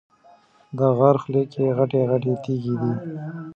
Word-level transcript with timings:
د 0.77 0.79
غار 0.97 1.15
خوله 1.21 1.43
کې 1.51 1.63
غټې 1.77 2.01
غټې 2.09 2.33
تیږې 2.43 2.73
دي. 2.81 2.93